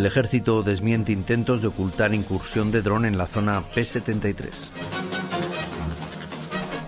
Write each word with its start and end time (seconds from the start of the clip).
El 0.00 0.06
ejército 0.06 0.62
desmiente 0.62 1.12
intentos 1.12 1.60
de 1.60 1.68
ocultar 1.68 2.14
incursión 2.14 2.72
de 2.72 2.80
dron 2.80 3.04
en 3.04 3.18
la 3.18 3.26
zona 3.26 3.70
P-73. 3.74 4.70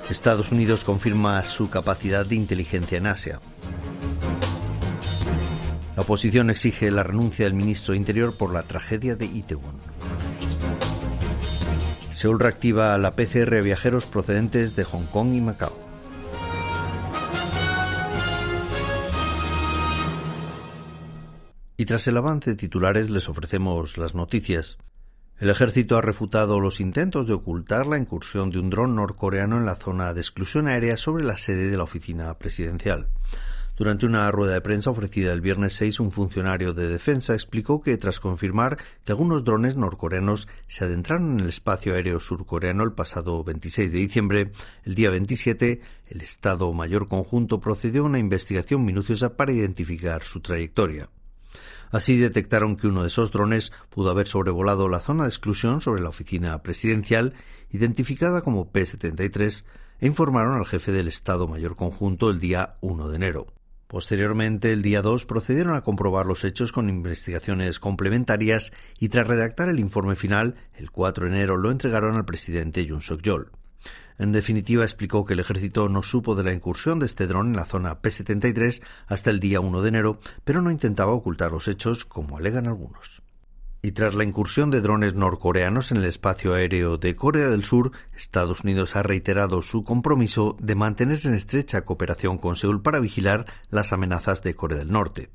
Estados 0.08 0.50
Unidos 0.50 0.82
confirma 0.82 1.44
su 1.44 1.68
capacidad 1.68 2.24
de 2.24 2.36
inteligencia 2.36 2.96
en 2.96 3.06
Asia. 3.06 3.38
La 5.94 6.00
oposición 6.04 6.48
exige 6.48 6.90
la 6.90 7.02
renuncia 7.02 7.44
del 7.44 7.52
ministro 7.52 7.92
de 7.92 7.98
Interior 7.98 8.34
por 8.34 8.50
la 8.50 8.62
tragedia 8.62 9.14
de 9.14 9.26
Itaewon. 9.26 9.76
Seúl 12.12 12.40
reactiva 12.40 12.96
la 12.96 13.10
PCR 13.10 13.56
a 13.56 13.60
viajeros 13.60 14.06
procedentes 14.06 14.74
de 14.74 14.84
Hong 14.84 15.04
Kong 15.12 15.34
y 15.34 15.42
Macao. 15.42 15.91
Y 21.76 21.86
tras 21.86 22.06
el 22.06 22.16
avance 22.16 22.54
titulares 22.54 23.10
les 23.10 23.28
ofrecemos 23.28 23.96
las 23.98 24.14
noticias. 24.14 24.78
El 25.38 25.50
ejército 25.50 25.96
ha 25.96 26.02
refutado 26.02 26.60
los 26.60 26.80
intentos 26.80 27.26
de 27.26 27.32
ocultar 27.32 27.86
la 27.86 27.98
incursión 27.98 28.50
de 28.50 28.60
un 28.60 28.70
dron 28.70 28.94
norcoreano 28.94 29.56
en 29.56 29.66
la 29.66 29.74
zona 29.74 30.14
de 30.14 30.20
exclusión 30.20 30.68
aérea 30.68 30.96
sobre 30.96 31.24
la 31.24 31.36
sede 31.36 31.68
de 31.68 31.76
la 31.76 31.82
oficina 31.82 32.38
presidencial. 32.38 33.08
Durante 33.76 34.04
una 34.04 34.30
rueda 34.30 34.52
de 34.52 34.60
prensa 34.60 34.90
ofrecida 34.90 35.32
el 35.32 35.40
viernes 35.40 35.72
6, 35.72 35.98
un 36.00 36.12
funcionario 36.12 36.74
de 36.74 36.88
defensa 36.88 37.32
explicó 37.32 37.82
que 37.82 37.96
tras 37.96 38.20
confirmar 38.20 38.76
que 39.04 39.12
algunos 39.12 39.44
drones 39.44 39.76
norcoreanos 39.76 40.46
se 40.68 40.84
adentraron 40.84 41.32
en 41.32 41.40
el 41.40 41.48
espacio 41.48 41.94
aéreo 41.94 42.20
surcoreano 42.20 42.84
el 42.84 42.92
pasado 42.92 43.42
26 43.42 43.90
de 43.90 43.98
diciembre, 43.98 44.52
el 44.84 44.94
día 44.94 45.10
27, 45.10 45.80
el 46.10 46.20
Estado 46.20 46.70
Mayor 46.72 47.08
Conjunto 47.08 47.60
procedió 47.60 48.02
a 48.02 48.06
una 48.06 48.18
investigación 48.18 48.84
minuciosa 48.84 49.36
para 49.36 49.52
identificar 49.52 50.22
su 50.22 50.40
trayectoria. 50.40 51.08
Así 51.92 52.16
detectaron 52.16 52.76
que 52.76 52.86
uno 52.86 53.02
de 53.02 53.08
esos 53.08 53.30
drones 53.30 53.70
pudo 53.90 54.10
haber 54.10 54.26
sobrevolado 54.26 54.88
la 54.88 55.00
zona 55.00 55.24
de 55.24 55.28
exclusión 55.28 55.82
sobre 55.82 56.02
la 56.02 56.08
oficina 56.08 56.62
presidencial, 56.62 57.34
identificada 57.70 58.40
como 58.40 58.72
P-73, 58.72 59.64
e 60.00 60.06
informaron 60.06 60.56
al 60.56 60.66
jefe 60.66 60.90
del 60.90 61.06
Estado 61.06 61.46
Mayor 61.46 61.76
Conjunto 61.76 62.30
el 62.30 62.40
día 62.40 62.74
1 62.80 63.10
de 63.10 63.16
enero. 63.16 63.46
Posteriormente, 63.86 64.72
el 64.72 64.80
día 64.80 65.02
2, 65.02 65.26
procedieron 65.26 65.74
a 65.76 65.82
comprobar 65.82 66.24
los 66.24 66.44
hechos 66.44 66.72
con 66.72 66.88
investigaciones 66.88 67.78
complementarias 67.78 68.72
y 68.98 69.10
tras 69.10 69.28
redactar 69.28 69.68
el 69.68 69.78
informe 69.78 70.16
final, 70.16 70.54
el 70.72 70.90
4 70.90 71.26
de 71.26 71.30
enero 71.30 71.58
lo 71.58 71.70
entregaron 71.70 72.16
al 72.16 72.24
presidente 72.24 72.86
Yoon 72.86 73.02
Suk-yeol. 73.02 73.52
En 74.18 74.32
definitiva, 74.32 74.84
explicó 74.84 75.24
que 75.24 75.34
el 75.34 75.40
ejército 75.40 75.88
no 75.88 76.02
supo 76.02 76.34
de 76.34 76.44
la 76.44 76.52
incursión 76.52 76.98
de 76.98 77.06
este 77.06 77.26
dron 77.26 77.48
en 77.48 77.56
la 77.56 77.64
zona 77.64 78.00
P-73 78.00 78.82
hasta 79.06 79.30
el 79.30 79.40
día 79.40 79.60
1 79.60 79.82
de 79.82 79.88
enero, 79.88 80.18
pero 80.44 80.62
no 80.62 80.70
intentaba 80.70 81.12
ocultar 81.12 81.52
los 81.52 81.68
hechos, 81.68 82.04
como 82.04 82.36
alegan 82.36 82.66
algunos. 82.66 83.22
Y 83.84 83.92
tras 83.92 84.14
la 84.14 84.22
incursión 84.22 84.70
de 84.70 84.80
drones 84.80 85.14
norcoreanos 85.14 85.90
en 85.90 85.96
el 85.96 86.04
espacio 86.04 86.54
aéreo 86.54 86.98
de 86.98 87.16
Corea 87.16 87.48
del 87.48 87.64
Sur, 87.64 87.90
Estados 88.16 88.62
Unidos 88.62 88.94
ha 88.94 89.02
reiterado 89.02 89.60
su 89.60 89.82
compromiso 89.82 90.56
de 90.60 90.76
mantenerse 90.76 91.28
en 91.28 91.34
estrecha 91.34 91.84
cooperación 91.84 92.38
con 92.38 92.54
Seúl 92.54 92.80
para 92.80 93.00
vigilar 93.00 93.44
las 93.70 93.92
amenazas 93.92 94.44
de 94.44 94.54
Corea 94.54 94.78
del 94.78 94.92
Norte. 94.92 95.30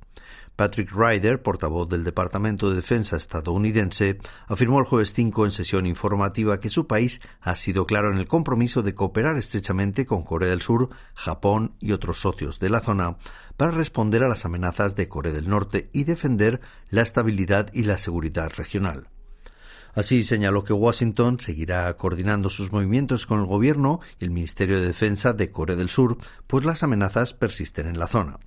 Patrick 0.57 0.91
Ryder, 0.91 1.43
portavoz 1.43 1.87
del 1.87 2.03
Departamento 2.03 2.69
de 2.69 2.77
Defensa 2.77 3.15
estadounidense, 3.15 4.17
afirmó 4.47 4.79
el 4.79 4.85
jueves 4.85 5.13
5 5.13 5.45
en 5.45 5.51
sesión 5.51 5.85
informativa 5.85 6.59
que 6.59 6.71
su 6.71 6.87
país 6.87 7.21
ha 7.41 7.55
sido 7.55 7.85
claro 7.85 8.11
en 8.11 8.17
el 8.17 8.27
compromiso 8.27 8.81
de 8.81 8.95
cooperar 8.95 9.37
estrechamente 9.37 10.07
con 10.07 10.23
Corea 10.23 10.49
del 10.49 10.61
Sur, 10.61 10.89
Japón 11.13 11.75
y 11.79 11.91
otros 11.91 12.19
socios 12.19 12.59
de 12.59 12.71
la 12.71 12.79
zona 12.79 13.17
para 13.55 13.71
responder 13.71 14.23
a 14.23 14.29
las 14.29 14.45
amenazas 14.45 14.95
de 14.95 15.07
Corea 15.07 15.31
del 15.31 15.47
Norte 15.47 15.91
y 15.93 16.05
defender 16.05 16.59
la 16.89 17.03
estabilidad 17.03 17.69
y 17.71 17.83
la 17.83 17.99
seguridad 17.99 18.51
regional. 18.57 19.09
Así 19.93 20.23
señaló 20.23 20.63
que 20.63 20.73
Washington 20.73 21.39
seguirá 21.39 21.93
coordinando 21.93 22.49
sus 22.49 22.71
movimientos 22.71 23.27
con 23.27 23.41
el 23.41 23.45
gobierno 23.45 23.99
y 24.19 24.25
el 24.25 24.31
Ministerio 24.31 24.79
de 24.79 24.87
Defensa 24.87 25.33
de 25.33 25.51
Corea 25.51 25.75
del 25.75 25.91
Sur, 25.91 26.17
pues 26.47 26.65
las 26.65 26.81
amenazas 26.81 27.35
persisten 27.35 27.87
en 27.87 27.99
la 27.99 28.07
zona. 28.07 28.39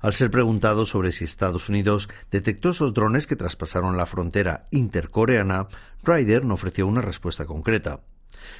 Al 0.00 0.14
ser 0.14 0.30
preguntado 0.30 0.86
sobre 0.86 1.12
si 1.12 1.24
Estados 1.24 1.68
Unidos 1.68 2.08
detectó 2.30 2.70
esos 2.70 2.92
drones 2.92 3.26
que 3.26 3.36
traspasaron 3.36 3.96
la 3.96 4.06
frontera 4.06 4.66
intercoreana, 4.70 5.68
Ryder 6.02 6.44
no 6.44 6.54
ofreció 6.54 6.86
una 6.86 7.00
respuesta 7.00 7.46
concreta. 7.46 8.00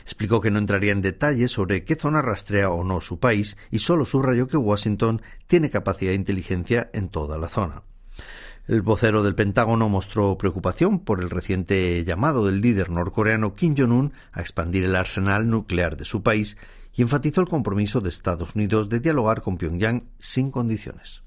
Explicó 0.02 0.40
que 0.40 0.50
no 0.50 0.58
entraría 0.58 0.92
en 0.92 1.02
detalles 1.02 1.52
sobre 1.52 1.84
qué 1.84 1.94
zona 1.94 2.22
rastrea 2.22 2.70
o 2.70 2.84
no 2.84 3.00
su 3.00 3.20
país 3.20 3.56
y 3.70 3.80
solo 3.80 4.04
subrayó 4.04 4.46
que 4.46 4.56
Washington 4.56 5.22
tiene 5.46 5.70
capacidad 5.70 6.10
de 6.10 6.16
inteligencia 6.16 6.90
en 6.92 7.08
toda 7.08 7.38
la 7.38 7.48
zona. 7.48 7.82
El 8.66 8.82
vocero 8.82 9.22
del 9.22 9.36
Pentágono 9.36 9.88
mostró 9.88 10.36
preocupación 10.36 10.98
por 10.98 11.22
el 11.22 11.30
reciente 11.30 12.02
llamado 12.04 12.46
del 12.46 12.60
líder 12.60 12.90
norcoreano 12.90 13.54
Kim 13.54 13.76
Jong-un 13.78 14.12
a 14.32 14.40
expandir 14.40 14.84
el 14.84 14.96
arsenal 14.96 15.48
nuclear 15.48 15.96
de 15.96 16.04
su 16.04 16.22
país 16.22 16.56
y 16.92 17.02
enfatizó 17.02 17.42
el 17.42 17.48
compromiso 17.48 18.00
de 18.00 18.08
Estados 18.08 18.56
Unidos 18.56 18.88
de 18.88 18.98
dialogar 18.98 19.42
con 19.42 19.56
Pyongyang 19.56 20.08
sin 20.18 20.50
condiciones. 20.50 21.25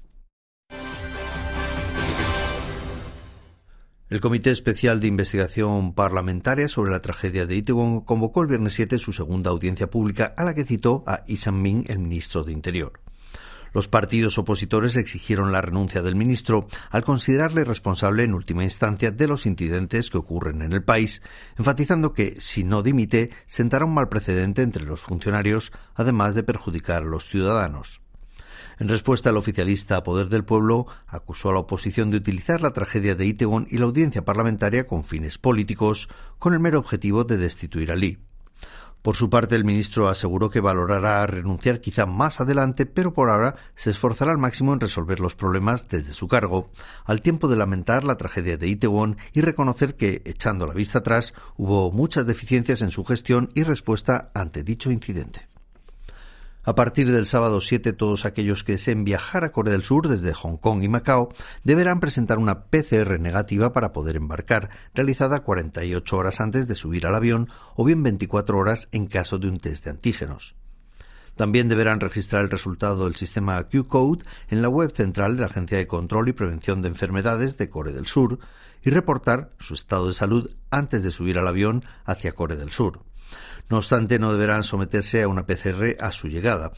El 4.10 4.20
Comité 4.20 4.50
Especial 4.50 4.98
de 4.98 5.06
Investigación 5.06 5.94
Parlamentaria 5.94 6.66
sobre 6.66 6.90
la 6.90 6.98
tragedia 6.98 7.46
de 7.46 7.54
Itaewon 7.54 8.00
convocó 8.00 8.42
el 8.42 8.48
viernes 8.48 8.72
7 8.72 8.98
su 8.98 9.12
segunda 9.12 9.50
audiencia 9.50 9.88
pública 9.88 10.34
a 10.36 10.42
la 10.42 10.52
que 10.52 10.64
citó 10.64 11.04
a 11.06 11.22
Lee 11.28 11.36
Sang-min, 11.36 11.84
el 11.86 12.00
ministro 12.00 12.42
de 12.42 12.52
Interior. 12.52 12.94
Los 13.72 13.86
partidos 13.86 14.36
opositores 14.36 14.96
exigieron 14.96 15.52
la 15.52 15.60
renuncia 15.60 16.02
del 16.02 16.16
ministro 16.16 16.66
al 16.90 17.04
considerarle 17.04 17.62
responsable 17.62 18.24
en 18.24 18.34
última 18.34 18.64
instancia 18.64 19.12
de 19.12 19.28
los 19.28 19.46
incidentes 19.46 20.10
que 20.10 20.18
ocurren 20.18 20.62
en 20.62 20.72
el 20.72 20.82
país, 20.82 21.22
enfatizando 21.56 22.12
que, 22.12 22.34
si 22.40 22.64
no 22.64 22.82
dimite, 22.82 23.30
sentará 23.46 23.84
un 23.84 23.94
mal 23.94 24.08
precedente 24.08 24.62
entre 24.62 24.82
los 24.82 25.02
funcionarios, 25.02 25.70
además 25.94 26.34
de 26.34 26.42
perjudicar 26.42 27.04
a 27.04 27.06
los 27.06 27.28
ciudadanos. 27.28 27.99
En 28.80 28.88
respuesta, 28.88 29.28
el 29.28 29.36
oficialista 29.36 30.02
Poder 30.02 30.30
del 30.30 30.42
Pueblo 30.42 30.86
acusó 31.06 31.50
a 31.50 31.52
la 31.52 31.58
oposición 31.58 32.10
de 32.10 32.16
utilizar 32.16 32.62
la 32.62 32.72
tragedia 32.72 33.14
de 33.14 33.26
Itaewon 33.26 33.66
y 33.70 33.76
la 33.76 33.84
audiencia 33.84 34.24
parlamentaria 34.24 34.86
con 34.86 35.04
fines 35.04 35.36
políticos, 35.36 36.08
con 36.38 36.54
el 36.54 36.60
mero 36.60 36.78
objetivo 36.78 37.24
de 37.24 37.36
destituir 37.36 37.92
a 37.92 37.94
Lee. 37.94 38.18
Por 39.02 39.16
su 39.16 39.28
parte, 39.28 39.54
el 39.54 39.66
ministro 39.66 40.08
aseguró 40.08 40.48
que 40.48 40.62
valorará 40.62 41.26
renunciar 41.26 41.82
quizá 41.82 42.06
más 42.06 42.40
adelante, 42.40 42.86
pero 42.86 43.12
por 43.12 43.28
ahora 43.28 43.56
se 43.74 43.90
esforzará 43.90 44.32
al 44.32 44.38
máximo 44.38 44.72
en 44.72 44.80
resolver 44.80 45.20
los 45.20 45.34
problemas 45.34 45.86
desde 45.88 46.14
su 46.14 46.26
cargo, 46.26 46.70
al 47.04 47.20
tiempo 47.20 47.48
de 47.48 47.56
lamentar 47.56 48.02
la 48.02 48.16
tragedia 48.16 48.56
de 48.56 48.68
Itaewon 48.68 49.18
y 49.34 49.42
reconocer 49.42 49.94
que, 49.94 50.22
echando 50.24 50.66
la 50.66 50.72
vista 50.72 51.00
atrás, 51.00 51.34
hubo 51.58 51.92
muchas 51.92 52.26
deficiencias 52.26 52.80
en 52.80 52.92
su 52.92 53.04
gestión 53.04 53.50
y 53.54 53.62
respuesta 53.62 54.30
ante 54.32 54.62
dicho 54.62 54.90
incidente. 54.90 55.49
A 56.62 56.74
partir 56.74 57.10
del 57.10 57.24
sábado 57.24 57.62
7, 57.62 57.94
todos 57.94 58.26
aquellos 58.26 58.64
que 58.64 58.72
deseen 58.72 59.02
viajar 59.02 59.44
a 59.44 59.52
Corea 59.52 59.72
del 59.72 59.82
Sur 59.82 60.08
desde 60.08 60.34
Hong 60.34 60.58
Kong 60.58 60.82
y 60.82 60.88
Macao 60.88 61.30
deberán 61.64 62.00
presentar 62.00 62.36
una 62.36 62.64
PCR 62.64 63.18
negativa 63.18 63.72
para 63.72 63.94
poder 63.94 64.16
embarcar, 64.16 64.68
realizada 64.94 65.40
48 65.40 66.16
horas 66.18 66.38
antes 66.42 66.68
de 66.68 66.74
subir 66.74 67.06
al 67.06 67.14
avión 67.14 67.48
o 67.76 67.84
bien 67.84 68.02
24 68.02 68.58
horas 68.58 68.88
en 68.92 69.06
caso 69.06 69.38
de 69.38 69.48
un 69.48 69.56
test 69.56 69.84
de 69.84 69.90
antígenos. 69.92 70.54
También 71.34 71.70
deberán 71.70 72.00
registrar 72.00 72.42
el 72.42 72.50
resultado 72.50 73.04
del 73.04 73.16
sistema 73.16 73.62
Q-Code 73.64 74.22
en 74.50 74.60
la 74.60 74.68
web 74.68 74.92
central 74.92 75.36
de 75.36 75.40
la 75.40 75.46
Agencia 75.46 75.78
de 75.78 75.86
Control 75.86 76.28
y 76.28 76.34
Prevención 76.34 76.82
de 76.82 76.88
Enfermedades 76.88 77.56
de 77.56 77.70
Corea 77.70 77.94
del 77.94 78.06
Sur 78.06 78.38
y 78.82 78.90
reportar 78.90 79.50
su 79.58 79.72
estado 79.72 80.08
de 80.08 80.12
salud 80.12 80.50
antes 80.70 81.02
de 81.02 81.10
subir 81.10 81.38
al 81.38 81.48
avión 81.48 81.82
hacia 82.04 82.32
Corea 82.32 82.58
del 82.58 82.72
Sur. 82.72 83.00
No 83.68 83.76
obstante, 83.78 84.18
no 84.18 84.32
deberán 84.32 84.64
someterse 84.64 85.22
a 85.22 85.28
una 85.28 85.46
PCR 85.46 85.96
a 86.00 86.10
su 86.12 86.28
llegada. 86.28 86.72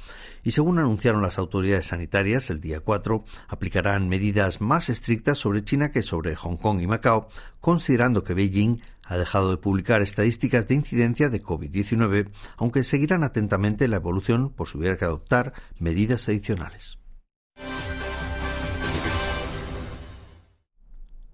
Y 0.44 0.50
según 0.50 0.78
anunciaron 0.78 1.22
las 1.22 1.38
autoridades 1.38 1.87
sanitarias 1.87 2.50
el 2.50 2.60
día 2.60 2.81
4, 2.81 3.25
aplicarán 3.49 4.08
medidas 4.08 4.60
más 4.60 4.88
estrictas 4.88 5.38
sobre 5.38 5.64
China 5.64 5.90
que 5.90 6.02
sobre 6.02 6.37
Hong 6.37 6.56
Kong 6.56 6.81
y 6.81 6.87
Macao, 6.87 7.28
considerando 7.60 8.25
que 8.25 8.34
Beijing 8.34 8.82
ha 9.04 9.16
dejado 9.16 9.50
de 9.50 9.56
publicar 9.56 10.02
estadísticas 10.02 10.69
de 10.69 10.75
incidencia 10.75 11.28
de 11.28 11.43
COVID-19, 11.43 12.31
aunque 12.56 12.84
seguirán 12.84 13.25
atentamente 13.25 13.88
la 13.88 13.96
evolución 13.96 14.50
por 14.50 14.69
si 14.69 14.78
hubiera 14.78 14.96
que 14.96 15.05
adoptar 15.05 15.52
medidas 15.78 16.28
adicionales. 16.28 17.01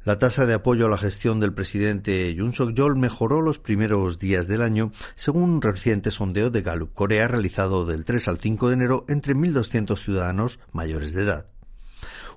La 0.08 0.18
tasa 0.18 0.46
de 0.46 0.54
apoyo 0.54 0.86
a 0.86 0.88
la 0.88 0.96
gestión 0.96 1.38
del 1.38 1.52
presidente 1.52 2.34
Yoon 2.34 2.54
Suk-yeol 2.54 2.96
mejoró 2.96 3.42
los 3.42 3.58
primeros 3.58 4.18
días 4.18 4.48
del 4.48 4.62
año, 4.62 4.90
según 5.16 5.42
un 5.42 5.60
reciente 5.60 6.10
sondeo 6.10 6.48
de 6.48 6.62
Gallup 6.62 6.94
Corea 6.94 7.28
realizado 7.28 7.84
del 7.84 8.06
3 8.06 8.28
al 8.28 8.38
5 8.38 8.68
de 8.68 8.72
enero 8.72 9.04
entre 9.08 9.36
1.200 9.36 9.98
ciudadanos 9.98 10.60
mayores 10.72 11.12
de 11.12 11.24
edad. 11.24 11.46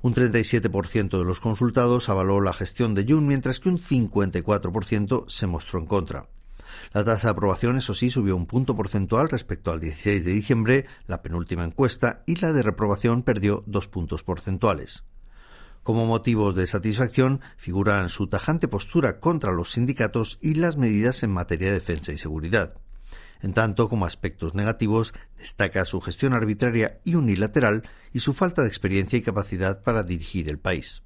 Un 0.02 0.14
37% 0.14 1.18
de 1.18 1.24
los 1.24 1.40
consultados 1.40 2.10
avaló 2.10 2.42
la 2.42 2.52
gestión 2.52 2.94
de 2.94 3.06
Yoon, 3.06 3.26
mientras 3.26 3.62
que 3.62 3.70
un 3.70 3.80
54% 3.80 5.30
se 5.30 5.48
mostró 5.48 5.80
en 5.80 5.86
contra. 5.86 6.28
La 6.92 7.06
tasa 7.06 7.30
de 7.30 7.32
aprobación, 7.32 7.78
eso 7.78 7.94
sí, 7.94 8.10
subió 8.10 8.36
un 8.36 8.48
punto 8.48 8.76
porcentual 8.76 9.30
respecto 9.30 9.72
al 9.72 9.80
16 9.80 10.26
de 10.26 10.34
diciembre, 10.34 10.86
la 11.08 11.22
penúltima 11.22 11.64
encuesta, 11.64 12.24
y 12.28 12.36
la 12.36 12.52
de 12.52 12.64
reprobación 12.64 13.24
perdió 13.24 13.64
dos 13.66 13.88
puntos 13.88 14.24
porcentuales. 14.24 15.06
Como 15.84 16.06
motivos 16.06 16.54
de 16.56 16.68
satisfacción 16.68 17.42
figuran 17.58 18.10
su 18.10 18.28
tajante 18.28 18.68
postura 18.68 19.20
contra 19.20 19.52
los 19.52 19.72
sindicatos 19.72 20.38
y 20.40 20.54
las 20.54 20.78
medidas 20.78 21.24
en 21.24 21.32
materia 21.32 21.70
de 21.70 21.74
defensa 21.74 22.12
y 22.12 22.18
seguridad. 22.18 22.76
En 23.42 23.54
tanto, 23.54 23.90
como 23.90 24.06
aspectos 24.06 24.54
negativos, 24.54 25.14
destaca 25.40 25.84
su 25.86 26.00
gestión 26.00 26.34
arbitraria 26.34 27.00
y 27.04 27.16
unilateral 27.16 27.84
y 28.14 28.20
su 28.20 28.34
falta 28.34 28.62
de 28.62 28.68
experiencia 28.68 29.18
y 29.18 29.24
capacidad 29.24 29.82
para 29.82 30.04
dirigir 30.04 30.50
el 30.50 30.60
país. 30.60 31.02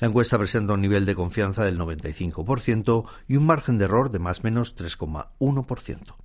La 0.00 0.08
encuesta 0.08 0.38
presenta 0.38 0.74
un 0.74 0.80
nivel 0.80 1.04
de 1.04 1.14
confianza 1.14 1.64
del 1.64 1.78
95% 1.78 3.04
y 3.28 3.36
un 3.36 3.46
margen 3.46 3.78
de 3.78 3.84
error 3.84 4.10
de 4.10 4.18
más 4.18 4.40
o 4.40 4.42
menos 4.42 4.74
3,1%. 4.74 6.23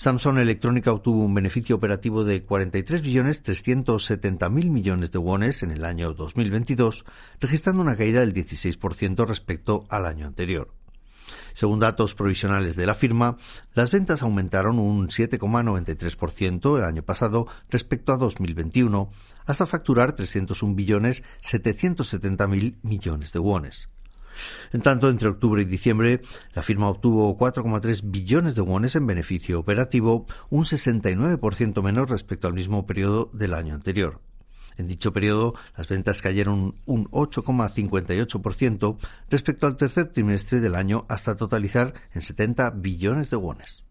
Samsung 0.00 0.38
Electrónica 0.38 0.94
obtuvo 0.94 1.26
un 1.26 1.34
beneficio 1.34 1.76
operativo 1.76 2.24
de 2.24 2.42
43.370.000 2.42 4.70
millones 4.70 5.12
de 5.12 5.18
wones 5.18 5.62
en 5.62 5.72
el 5.72 5.84
año 5.84 6.14
2022, 6.14 7.04
registrando 7.38 7.82
una 7.82 7.96
caída 7.96 8.20
del 8.20 8.32
16% 8.32 9.26
respecto 9.26 9.84
al 9.90 10.06
año 10.06 10.26
anterior. 10.26 10.72
Según 11.52 11.80
datos 11.80 12.14
provisionales 12.14 12.76
de 12.76 12.86
la 12.86 12.94
firma, 12.94 13.36
las 13.74 13.90
ventas 13.90 14.22
aumentaron 14.22 14.78
un 14.78 15.08
7,93% 15.08 16.78
el 16.78 16.84
año 16.84 17.02
pasado 17.02 17.46
respecto 17.68 18.14
a 18.14 18.16
2021, 18.16 19.10
hasta 19.44 19.66
facturar 19.66 20.14
301 20.14 20.76
billones 20.76 21.24
770 21.42 22.46
mil 22.46 22.78
millones 22.80 23.34
de 23.34 23.38
wones. 23.38 23.90
En 24.72 24.80
tanto, 24.80 25.08
entre 25.08 25.28
octubre 25.28 25.62
y 25.62 25.64
diciembre, 25.64 26.20
la 26.54 26.62
firma 26.62 26.88
obtuvo 26.88 27.36
4,3 27.36 28.02
billones 28.04 28.54
de 28.54 28.62
wones 28.62 28.96
en 28.96 29.06
beneficio 29.06 29.58
operativo, 29.58 30.26
un 30.48 30.64
69% 30.64 31.82
menos 31.82 32.08
respecto 32.08 32.46
al 32.48 32.54
mismo 32.54 32.86
periodo 32.86 33.30
del 33.32 33.54
año 33.54 33.74
anterior. 33.74 34.20
En 34.76 34.88
dicho 34.88 35.12
periodo, 35.12 35.54
las 35.76 35.88
ventas 35.88 36.22
cayeron 36.22 36.74
un 36.86 37.06
8,58% 37.10 38.96
respecto 39.28 39.66
al 39.66 39.76
tercer 39.76 40.12
trimestre 40.12 40.60
del 40.60 40.74
año 40.74 41.04
hasta 41.08 41.36
totalizar 41.36 41.92
en 42.14 42.22
70 42.22 42.70
billones 42.70 43.28
de 43.28 43.36
wones. 43.36 43.84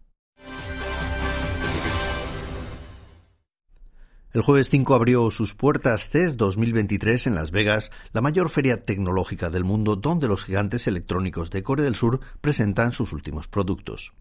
El 4.32 4.42
jueves 4.42 4.70
5 4.70 4.94
abrió 4.94 5.28
sus 5.32 5.56
puertas 5.56 6.08
CES 6.08 6.36
2023 6.36 7.26
en 7.26 7.34
Las 7.34 7.50
Vegas, 7.50 7.90
la 8.12 8.20
mayor 8.20 8.48
feria 8.48 8.84
tecnológica 8.84 9.50
del 9.50 9.64
mundo 9.64 9.96
donde 9.96 10.28
los 10.28 10.44
gigantes 10.44 10.86
electrónicos 10.86 11.50
de 11.50 11.64
Corea 11.64 11.84
del 11.84 11.96
Sur 11.96 12.20
presentan 12.40 12.92
sus 12.92 13.12
últimos 13.12 13.48
productos. 13.48 14.12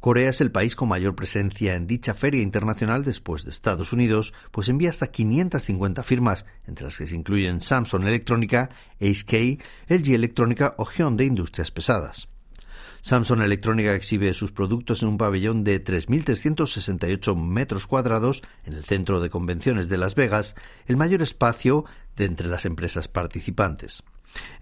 Corea 0.00 0.30
es 0.30 0.40
el 0.40 0.50
país 0.50 0.76
con 0.76 0.88
mayor 0.88 1.14
presencia 1.14 1.74
en 1.74 1.86
dicha 1.86 2.14
feria 2.14 2.40
internacional 2.40 3.04
después 3.04 3.44
de 3.44 3.50
Estados 3.50 3.92
Unidos, 3.92 4.32
pues 4.50 4.70
envía 4.70 4.88
hasta 4.88 5.08
550 5.08 6.02
firmas, 6.04 6.46
entre 6.66 6.86
las 6.86 6.96
que 6.96 7.06
se 7.06 7.14
incluyen 7.14 7.60
Samsung 7.60 8.04
Electrónica, 8.04 8.70
HK, 8.98 9.60
LG 9.88 10.14
Electrónica 10.14 10.74
o 10.78 10.86
Hyundai 10.90 11.26
Industrias 11.26 11.70
Pesadas. 11.70 12.28
Samsung 13.04 13.42
Electrónica 13.42 13.94
exhibe 13.94 14.32
sus 14.32 14.50
productos 14.52 15.02
en 15.02 15.10
un 15.10 15.18
pabellón 15.18 15.62
de 15.62 15.84
3.368 15.84 17.36
metros 17.36 17.86
cuadrados 17.86 18.40
en 18.64 18.72
el 18.72 18.86
centro 18.86 19.20
de 19.20 19.28
convenciones 19.28 19.90
de 19.90 19.98
Las 19.98 20.14
Vegas, 20.14 20.56
el 20.86 20.96
mayor 20.96 21.20
espacio 21.20 21.84
de 22.16 22.24
entre 22.24 22.48
las 22.48 22.64
empresas 22.64 23.06
participantes. 23.06 24.04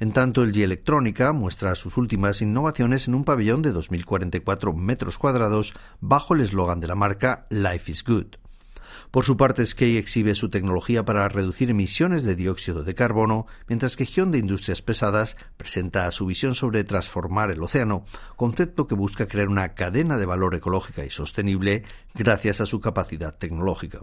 En 0.00 0.10
tanto, 0.10 0.42
el 0.42 0.52
G 0.52 0.64
Electrónica 0.64 1.30
muestra 1.30 1.76
sus 1.76 1.96
últimas 1.96 2.42
innovaciones 2.42 3.06
en 3.06 3.14
un 3.14 3.22
pabellón 3.22 3.62
de 3.62 3.72
2.044 3.72 4.74
metros 4.74 5.18
cuadrados 5.18 5.72
bajo 6.00 6.34
el 6.34 6.40
eslogan 6.40 6.80
de 6.80 6.88
la 6.88 6.96
marca 6.96 7.46
Life 7.48 7.92
is 7.92 8.02
Good. 8.02 8.41
Por 9.10 9.24
su 9.24 9.36
parte, 9.36 9.66
Skey 9.66 9.96
exhibe 9.96 10.34
su 10.34 10.50
tecnología 10.50 11.04
para 11.04 11.28
reducir 11.28 11.70
emisiones 11.70 12.22
de 12.22 12.34
dióxido 12.34 12.82
de 12.82 12.94
carbono, 12.94 13.46
mientras 13.68 13.96
que 13.96 14.06
Hyundai 14.06 14.40
Industrias 14.40 14.82
Pesadas 14.82 15.36
presenta 15.56 16.10
su 16.10 16.26
visión 16.26 16.54
sobre 16.54 16.84
transformar 16.84 17.50
el 17.50 17.62
océano, 17.62 18.04
concepto 18.36 18.86
que 18.86 18.94
busca 18.94 19.28
crear 19.28 19.48
una 19.48 19.74
cadena 19.74 20.16
de 20.16 20.26
valor 20.26 20.54
ecológica 20.54 21.04
y 21.04 21.10
sostenible 21.10 21.84
gracias 22.14 22.60
a 22.60 22.66
su 22.66 22.80
capacidad 22.80 23.36
tecnológica. 23.36 24.00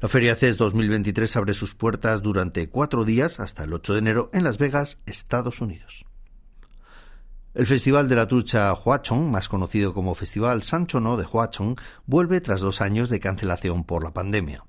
La 0.00 0.08
Feria 0.08 0.36
CES 0.36 0.56
2023 0.56 1.36
abre 1.36 1.54
sus 1.54 1.74
puertas 1.74 2.22
durante 2.22 2.68
cuatro 2.68 3.04
días 3.04 3.40
hasta 3.40 3.64
el 3.64 3.72
8 3.72 3.94
de 3.94 3.98
enero 3.98 4.30
en 4.32 4.44
Las 4.44 4.58
Vegas, 4.58 4.98
Estados 5.06 5.60
Unidos. 5.60 6.06
El 7.54 7.68
Festival 7.68 8.08
de 8.08 8.16
la 8.16 8.26
Trucha 8.26 8.74
Huachong, 8.74 9.30
más 9.30 9.48
conocido 9.48 9.94
como 9.94 10.16
Festival 10.16 10.64
Sanchono 10.64 11.16
de 11.16 11.24
Huachong, 11.24 11.76
vuelve 12.04 12.40
tras 12.40 12.60
dos 12.60 12.80
años 12.80 13.08
de 13.10 13.20
cancelación 13.20 13.84
por 13.84 14.02
la 14.02 14.12
pandemia. 14.12 14.64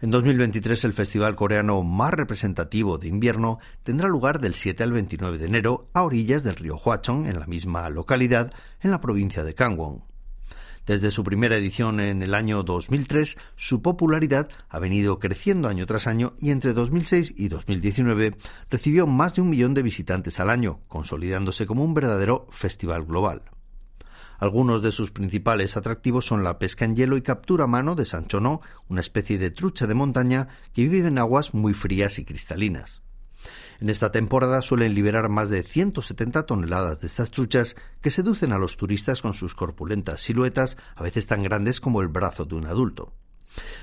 En 0.00 0.12
2023 0.12 0.84
el 0.84 0.92
festival 0.92 1.34
coreano 1.34 1.82
más 1.82 2.14
representativo 2.14 2.98
de 2.98 3.08
invierno 3.08 3.58
tendrá 3.82 4.06
lugar 4.06 4.38
del 4.38 4.54
7 4.54 4.84
al 4.84 4.92
29 4.92 5.38
de 5.38 5.46
enero 5.46 5.86
a 5.94 6.02
orillas 6.04 6.44
del 6.44 6.54
río 6.54 6.76
Huachong, 6.76 7.26
en 7.26 7.40
la 7.40 7.46
misma 7.46 7.90
localidad, 7.90 8.52
en 8.80 8.92
la 8.92 9.00
provincia 9.00 9.42
de 9.42 9.54
Kangwon. 9.54 10.04
Desde 10.86 11.12
su 11.12 11.22
primera 11.22 11.56
edición 11.56 12.00
en 12.00 12.22
el 12.22 12.34
año 12.34 12.64
2003, 12.64 13.36
su 13.54 13.82
popularidad 13.82 14.48
ha 14.68 14.80
venido 14.80 15.20
creciendo 15.20 15.68
año 15.68 15.86
tras 15.86 16.08
año 16.08 16.34
y 16.40 16.50
entre 16.50 16.72
2006 16.72 17.34
y 17.36 17.48
2019 17.48 18.36
recibió 18.68 19.06
más 19.06 19.36
de 19.36 19.42
un 19.42 19.50
millón 19.50 19.74
de 19.74 19.82
visitantes 19.82 20.40
al 20.40 20.50
año, 20.50 20.80
consolidándose 20.88 21.66
como 21.66 21.84
un 21.84 21.94
verdadero 21.94 22.48
festival 22.50 23.04
global. 23.04 23.42
Algunos 24.38 24.82
de 24.82 24.90
sus 24.90 25.12
principales 25.12 25.76
atractivos 25.76 26.26
son 26.26 26.42
la 26.42 26.58
pesca 26.58 26.84
en 26.84 26.96
hielo 26.96 27.16
y 27.16 27.22
captura 27.22 27.64
a 27.64 27.68
mano 27.68 27.94
de 27.94 28.04
sanchonó, 28.04 28.60
una 28.88 29.00
especie 29.00 29.38
de 29.38 29.52
trucha 29.52 29.86
de 29.86 29.94
montaña 29.94 30.48
que 30.72 30.88
vive 30.88 31.06
en 31.06 31.18
aguas 31.18 31.54
muy 31.54 31.74
frías 31.74 32.18
y 32.18 32.24
cristalinas. 32.24 33.02
En 33.80 33.88
esta 33.88 34.12
temporada 34.12 34.62
suelen 34.62 34.94
liberar 34.94 35.28
más 35.28 35.48
de 35.48 35.62
170 35.62 36.46
toneladas 36.46 37.00
de 37.00 37.06
estas 37.06 37.30
truchas 37.30 37.76
que 38.00 38.10
seducen 38.10 38.52
a 38.52 38.58
los 38.58 38.76
turistas 38.76 39.22
con 39.22 39.34
sus 39.34 39.54
corpulentas 39.54 40.20
siluetas, 40.20 40.76
a 40.94 41.02
veces 41.02 41.26
tan 41.26 41.42
grandes 41.42 41.80
como 41.80 42.00
el 42.00 42.08
brazo 42.08 42.44
de 42.44 42.54
un 42.54 42.66
adulto. 42.66 43.12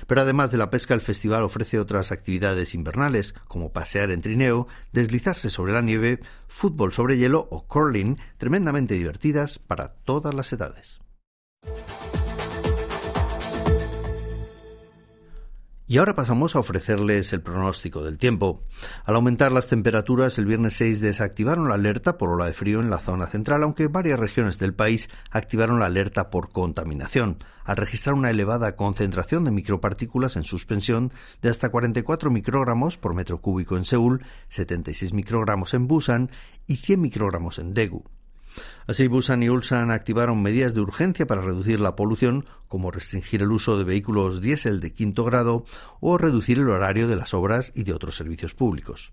Pero 0.06 0.22
además 0.22 0.50
de 0.50 0.58
la 0.58 0.70
pesca, 0.70 0.94
el 0.94 1.00
festival 1.00 1.42
ofrece 1.42 1.78
otras 1.78 2.12
actividades 2.12 2.74
invernales, 2.74 3.34
como 3.46 3.72
pasear 3.72 4.10
en 4.10 4.20
trineo, 4.20 4.66
deslizarse 4.92 5.50
sobre 5.50 5.72
la 5.72 5.82
nieve, 5.82 6.20
fútbol 6.48 6.92
sobre 6.92 7.16
hielo 7.16 7.46
o 7.50 7.66
curling, 7.66 8.18
tremendamente 8.38 8.94
divertidas 8.94 9.58
para 9.58 9.92
todas 9.92 10.34
las 10.34 10.52
edades. 10.52 11.00
Y 15.90 15.98
ahora 15.98 16.14
pasamos 16.14 16.54
a 16.54 16.60
ofrecerles 16.60 17.32
el 17.32 17.42
pronóstico 17.42 18.04
del 18.04 18.16
tiempo. 18.16 18.62
Al 19.04 19.16
aumentar 19.16 19.50
las 19.50 19.66
temperaturas, 19.66 20.38
el 20.38 20.46
viernes 20.46 20.74
6 20.74 21.00
desactivaron 21.00 21.68
la 21.68 21.74
alerta 21.74 22.16
por 22.16 22.28
ola 22.28 22.46
de 22.46 22.52
frío 22.52 22.78
en 22.78 22.90
la 22.90 23.00
zona 23.00 23.26
central, 23.26 23.64
aunque 23.64 23.88
varias 23.88 24.20
regiones 24.20 24.60
del 24.60 24.72
país 24.72 25.10
activaron 25.32 25.80
la 25.80 25.86
alerta 25.86 26.30
por 26.30 26.50
contaminación, 26.50 27.38
al 27.64 27.76
registrar 27.76 28.14
una 28.14 28.30
elevada 28.30 28.76
concentración 28.76 29.44
de 29.44 29.50
micropartículas 29.50 30.36
en 30.36 30.44
suspensión 30.44 31.12
de 31.42 31.48
hasta 31.48 31.70
44 31.70 32.30
microgramos 32.30 32.96
por 32.96 33.12
metro 33.12 33.40
cúbico 33.40 33.76
en 33.76 33.84
Seúl, 33.84 34.24
76 34.48 35.12
microgramos 35.12 35.74
en 35.74 35.88
Busan 35.88 36.30
y 36.68 36.76
100 36.76 37.00
microgramos 37.00 37.58
en 37.58 37.74
Daegu. 37.74 38.04
Así, 38.86 39.06
Busan 39.06 39.42
y 39.42 39.48
Ulsan 39.48 39.90
activaron 39.90 40.42
medidas 40.42 40.74
de 40.74 40.80
urgencia 40.80 41.26
para 41.26 41.42
reducir 41.42 41.80
la 41.80 41.96
polución, 41.96 42.44
como 42.68 42.90
restringir 42.90 43.42
el 43.42 43.52
uso 43.52 43.78
de 43.78 43.84
vehículos 43.84 44.40
diésel 44.40 44.80
de 44.80 44.92
quinto 44.92 45.24
grado 45.24 45.64
o 46.00 46.18
reducir 46.18 46.58
el 46.58 46.68
horario 46.68 47.06
de 47.08 47.16
las 47.16 47.34
obras 47.34 47.72
y 47.74 47.84
de 47.84 47.92
otros 47.92 48.16
servicios 48.16 48.54
públicos. 48.54 49.12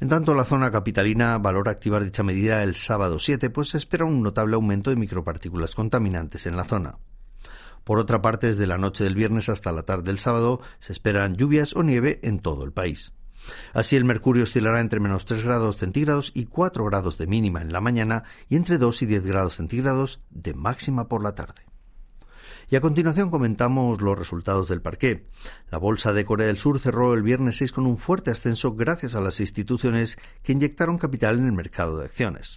En 0.00 0.08
tanto, 0.08 0.34
la 0.34 0.44
zona 0.44 0.70
capitalina 0.70 1.38
valora 1.38 1.70
activar 1.70 2.02
dicha 2.04 2.22
medida 2.22 2.62
el 2.62 2.74
sábado 2.74 3.18
7, 3.18 3.50
pues 3.50 3.70
se 3.70 3.78
espera 3.78 4.04
un 4.04 4.22
notable 4.22 4.56
aumento 4.56 4.90
de 4.90 4.96
micropartículas 4.96 5.74
contaminantes 5.74 6.46
en 6.46 6.56
la 6.56 6.64
zona. 6.64 6.98
Por 7.84 7.98
otra 7.98 8.22
parte, 8.22 8.48
desde 8.48 8.66
la 8.66 8.78
noche 8.78 9.04
del 9.04 9.14
viernes 9.14 9.48
hasta 9.48 9.72
la 9.72 9.82
tarde 9.82 10.04
del 10.04 10.18
sábado 10.18 10.60
se 10.78 10.92
esperan 10.92 11.36
lluvias 11.36 11.74
o 11.74 11.82
nieve 11.82 12.20
en 12.22 12.40
todo 12.40 12.64
el 12.64 12.72
país. 12.72 13.12
Así 13.72 13.96
el 13.96 14.04
mercurio 14.04 14.44
oscilará 14.44 14.80
entre 14.80 15.00
menos 15.00 15.24
3 15.24 15.44
grados 15.44 15.76
centígrados 15.76 16.30
y 16.34 16.46
4 16.46 16.84
grados 16.84 17.18
de 17.18 17.26
mínima 17.26 17.60
en 17.60 17.72
la 17.72 17.80
mañana 17.80 18.24
y 18.48 18.56
entre 18.56 18.78
2 18.78 19.02
y 19.02 19.06
10 19.06 19.24
grados 19.24 19.56
centígrados 19.56 20.20
de 20.30 20.54
máxima 20.54 21.08
por 21.08 21.22
la 21.22 21.34
tarde. 21.34 21.62
Y 22.72 22.76
a 22.76 22.80
continuación 22.80 23.30
comentamos 23.30 24.00
los 24.00 24.18
resultados 24.18 24.68
del 24.68 24.80
parqué. 24.80 25.26
La 25.70 25.76
bolsa 25.76 26.14
de 26.14 26.24
Corea 26.24 26.46
del 26.46 26.56
Sur 26.56 26.80
cerró 26.80 27.12
el 27.12 27.22
viernes 27.22 27.58
6 27.58 27.72
con 27.72 27.84
un 27.84 27.98
fuerte 27.98 28.30
ascenso 28.30 28.74
gracias 28.74 29.14
a 29.14 29.20
las 29.20 29.40
instituciones 29.40 30.16
que 30.42 30.52
inyectaron 30.52 30.96
capital 30.96 31.38
en 31.38 31.44
el 31.46 31.52
mercado 31.52 31.98
de 31.98 32.06
acciones. 32.06 32.56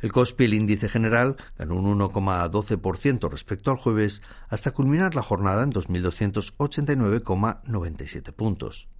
El 0.00 0.12
COSPI, 0.12 0.44
el 0.44 0.54
índice 0.54 0.88
general, 0.88 1.38
ganó 1.58 1.74
un 1.74 1.98
1,12% 1.98 3.28
respecto 3.30 3.72
al 3.72 3.78
jueves 3.78 4.22
hasta 4.48 4.70
culminar 4.70 5.16
la 5.16 5.22
jornada 5.22 5.64
en 5.64 5.72
2.289,97 5.72 8.32
puntos. 8.32 8.91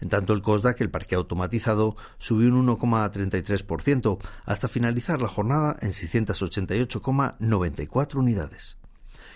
En 0.00 0.08
tanto, 0.08 0.32
el 0.32 0.42
COSDAC, 0.42 0.80
el 0.80 0.90
parque 0.90 1.14
automatizado, 1.14 1.96
subió 2.18 2.48
un 2.48 2.66
1,33% 2.66 4.18
hasta 4.44 4.68
finalizar 4.68 5.22
la 5.22 5.28
jornada 5.28 5.76
en 5.80 5.90
688,94 5.90 8.16
unidades. 8.16 8.78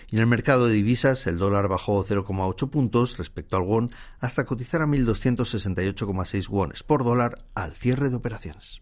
Y 0.09 0.17
en 0.17 0.21
el 0.21 0.27
mercado 0.27 0.67
de 0.67 0.73
divisas, 0.73 1.25
el 1.27 1.37
dólar 1.37 1.67
bajó 1.67 2.05
0,8 2.05 2.69
puntos 2.69 3.17
respecto 3.17 3.57
al 3.57 3.63
won 3.63 3.91
hasta 4.19 4.45
cotizar 4.45 4.81
a 4.81 4.85
1.268,6 4.85 6.49
wones 6.49 6.83
por 6.83 7.03
dólar 7.03 7.45
al 7.55 7.73
cierre 7.73 8.09
de 8.09 8.15
operaciones. 8.15 8.81